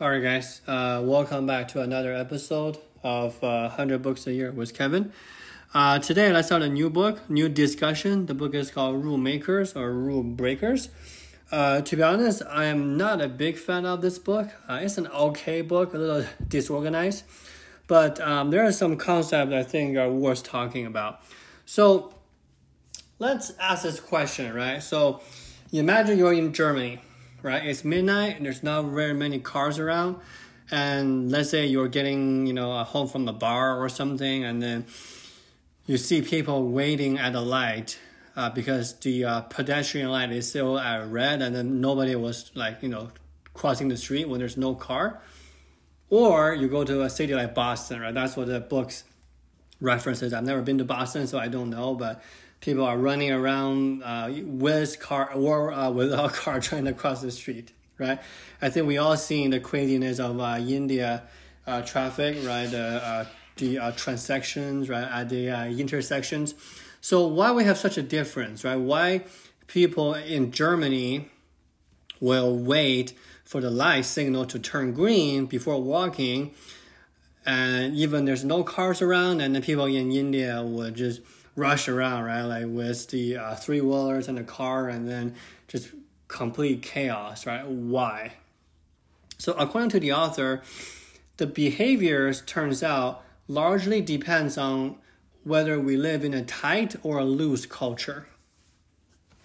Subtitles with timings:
[0.00, 0.62] All right, guys.
[0.66, 5.12] Uh, welcome back to another episode of uh, 100 Books a Year with Kevin.
[5.74, 8.24] Uh, today, let's start a new book, new discussion.
[8.24, 10.88] The book is called Rule Makers or Rule Breakers.
[11.52, 14.48] Uh, to be honest, I am not a big fan of this book.
[14.66, 17.24] Uh, it's an okay book, a little disorganized,
[17.86, 21.20] but um, there are some concepts I think are worth talking about.
[21.66, 22.14] So,
[23.18, 24.82] let's ask this question, right?
[24.82, 25.20] So,
[25.72, 27.02] imagine you're in Germany
[27.42, 27.64] right?
[27.64, 30.16] It's midnight and there's not very many cars around.
[30.70, 34.86] And let's say you're getting, you know, home from a bar or something, and then
[35.86, 37.98] you see people waiting at the light
[38.36, 42.82] uh, because the uh, pedestrian light is still at red, and then nobody was like,
[42.82, 43.10] you know,
[43.52, 45.20] crossing the street when there's no car.
[46.08, 48.14] Or you go to a city like Boston, right?
[48.14, 49.04] That's what the book's
[49.80, 50.32] references.
[50.32, 52.22] I've never been to Boston, so I don't know, but
[52.60, 57.30] people are running around uh, with car or uh, without car trying to cross the
[57.30, 58.18] street, right?
[58.60, 61.24] I think we all seen the craziness of uh, India
[61.66, 62.72] uh, traffic, right?
[62.72, 63.24] Uh,
[63.56, 66.54] the uh, transactions, right, at the intersections.
[67.00, 68.76] So why we have such a difference, right?
[68.76, 69.24] Why
[69.66, 71.30] people in Germany
[72.20, 73.14] will wait
[73.44, 76.54] for the light signal to turn green before walking,
[77.46, 81.20] and even there's no cars around, and the people in India would just
[81.56, 82.42] rush around, right?
[82.42, 85.34] Like with the uh, three wheelers and the car, and then
[85.68, 85.88] just
[86.28, 87.66] complete chaos, right?
[87.66, 88.34] Why?
[89.38, 90.62] So according to the author,
[91.38, 94.96] the behaviors turns out largely depends on
[95.42, 98.26] whether we live in a tight or a loose culture.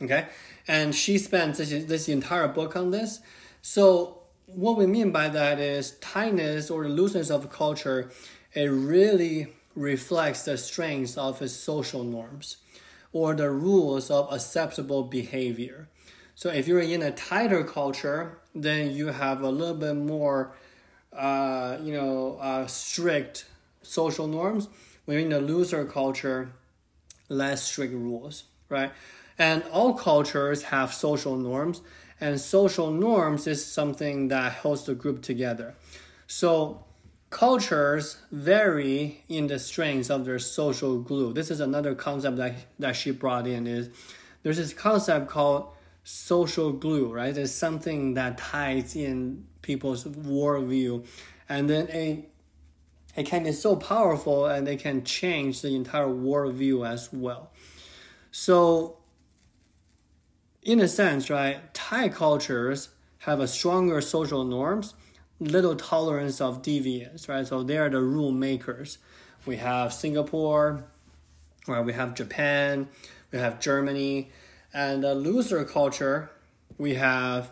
[0.00, 0.26] Okay,
[0.68, 3.20] and she spent this, this entire book on this.
[3.62, 4.17] So
[4.48, 8.10] what we mean by that is tightness or looseness of culture.
[8.54, 12.56] It really reflects the strength of its social norms
[13.12, 15.88] or the rules of acceptable behavior.
[16.34, 20.54] So if you're in a tighter culture, then you have a little bit more,
[21.12, 23.44] uh, you know, uh, strict
[23.82, 24.68] social norms.
[25.04, 26.52] When you're in a looser culture,
[27.28, 28.92] less strict rules, right?
[29.38, 31.80] And all cultures have social norms,
[32.20, 35.74] and social norms is something that holds the group together.
[36.26, 36.84] So
[37.30, 41.32] cultures vary in the strengths of their social glue.
[41.32, 43.90] This is another concept that, that she brought in is
[44.42, 45.68] there's this concept called
[46.04, 47.36] social glue, right?
[47.36, 51.06] It's something that ties in people's worldview.
[51.48, 52.30] And then it,
[53.14, 57.50] it can be so powerful and it can change the entire worldview as well.
[58.30, 58.97] So
[60.68, 62.90] in a sense, right, tight cultures
[63.20, 64.92] have a stronger social norms
[65.40, 67.46] little tolerance of deviance, right?
[67.46, 68.98] So they are the rule makers.
[69.46, 70.84] We have Singapore,
[71.66, 71.82] right?
[71.82, 72.88] We have Japan,
[73.32, 74.30] we have Germany,
[74.74, 76.30] and the looser culture,
[76.76, 77.50] we have,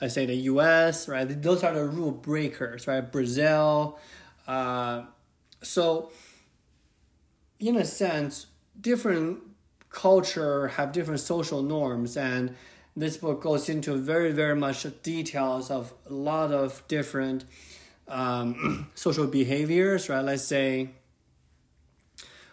[0.00, 1.24] let's say, the U.S., right?
[1.42, 3.00] Those are the rule breakers, right?
[3.00, 3.98] Brazil.
[4.46, 5.02] Uh,
[5.62, 6.12] so,
[7.58, 8.46] in a sense,
[8.80, 9.40] different
[9.92, 12.54] culture have different social norms and
[12.96, 17.44] this book goes into very very much details of a lot of different
[18.08, 20.24] um, social behaviors right?
[20.24, 20.90] Let's say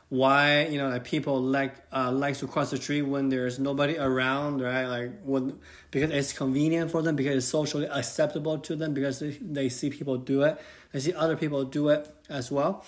[0.10, 3.98] why you know like people like uh, like to cross the street when there's nobody
[3.98, 4.86] around right?
[4.86, 5.60] Like when
[5.92, 9.90] because it's convenient for them because it's socially acceptable to them because they, they see
[9.90, 10.60] people do it.
[10.92, 12.86] They see other people do it as well.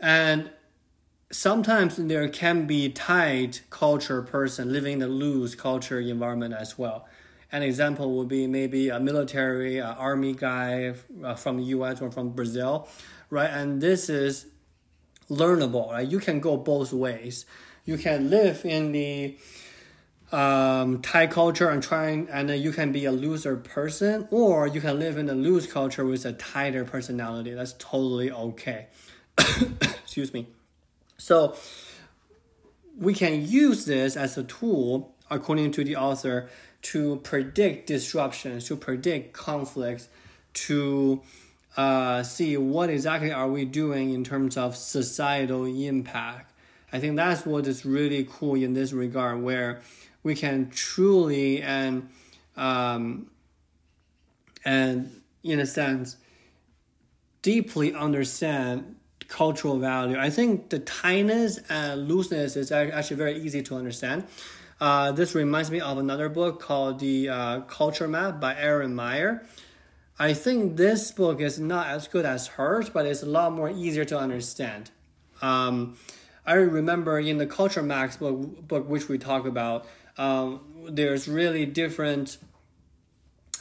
[0.00, 0.50] And
[1.30, 7.06] sometimes there can be tight culture person living in a loose culture environment as well.
[7.50, 10.94] An example would be maybe a military uh, army guy
[11.24, 12.00] uh, from the U.S.
[12.00, 12.88] or from Brazil,
[13.30, 13.48] right?
[13.50, 14.46] And this is
[15.30, 16.06] learnable, right?
[16.06, 17.46] You can go both ways.
[17.86, 19.38] You can live in the
[20.30, 24.98] um, tight culture and trying, and you can be a looser person, or you can
[24.98, 27.52] live in a loose culture with a tighter personality.
[27.52, 28.88] That's totally okay.
[29.38, 30.48] Excuse me.
[31.28, 31.56] So
[32.98, 36.48] we can use this as a tool, according to the author,
[36.80, 40.08] to predict disruptions, to predict conflicts,
[40.54, 41.20] to
[41.76, 46.54] uh, see what exactly are we doing in terms of societal impact.
[46.94, 49.82] I think that's what is really cool in this regard, where
[50.22, 52.08] we can truly and
[52.56, 53.30] um,
[54.64, 56.16] and in a sense
[57.42, 58.97] deeply understand
[59.28, 60.18] cultural value.
[60.18, 64.24] I think the tightness and looseness is actually very easy to understand.
[64.80, 69.44] Uh, this reminds me of another book called The uh, Culture Map by Erin Meyer.
[70.18, 73.70] I think this book is not as good as hers, but it's a lot more
[73.70, 74.90] easier to understand.
[75.42, 75.96] Um,
[76.46, 79.86] I remember in the Culture Maps book, book which we talk about,
[80.16, 82.38] um, there's really different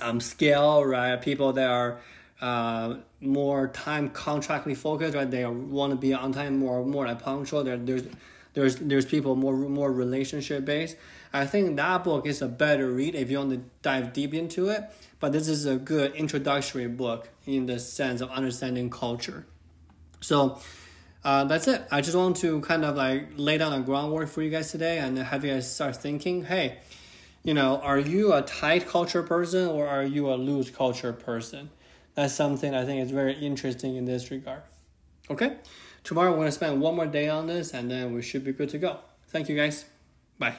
[0.02, 1.22] um, scale, right?
[1.22, 2.00] People that are
[2.42, 5.30] uh, more time contractually focused, right?
[5.30, 7.63] They want to be on time more more like punctual.
[7.63, 8.04] There, there's
[8.54, 10.98] there's there's people more more relationship based.
[11.34, 14.69] I think that book is a better read if you want to dive deep into
[14.69, 14.84] it.
[15.19, 19.45] But this is a good introductory book in the sense of understanding culture.
[20.22, 20.60] So
[21.24, 21.83] uh, that's it.
[21.92, 25.00] I just want to kind of like lay down a groundwork for you guys today
[25.00, 26.78] and have you guys start thinking, hey,
[27.44, 31.69] you know, are you a tight culture person or are you a loose culture person?
[32.18, 34.64] That's something I think is very interesting in this regard.
[35.30, 35.58] Okay,
[36.04, 38.69] tomorrow we're gonna spend one more day on this and then we should be good
[38.69, 38.98] to go.
[39.28, 39.86] Thank you guys.
[40.40, 40.56] Bye.